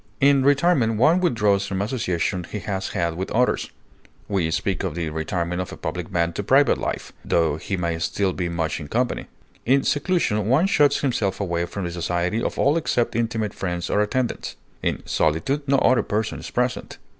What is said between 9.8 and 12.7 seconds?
seclusion one shuts himself away from the society of